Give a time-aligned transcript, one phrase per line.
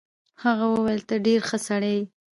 [0.43, 2.03] هغه وویل ته ډېر ښه سړی یې.